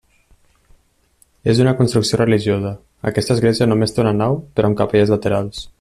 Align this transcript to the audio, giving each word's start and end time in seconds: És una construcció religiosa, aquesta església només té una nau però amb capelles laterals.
És 1.53 1.61
una 1.65 1.73
construcció 1.81 2.19
religiosa, 2.23 2.73
aquesta 3.11 3.37
església 3.39 3.69
només 3.73 3.97
té 3.97 4.05
una 4.07 4.19
nau 4.23 4.41
però 4.57 4.71
amb 4.73 4.81
capelles 4.85 5.15
laterals. 5.17 5.67